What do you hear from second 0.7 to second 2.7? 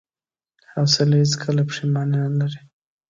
حوصله هیڅکله پښېماني نه لري.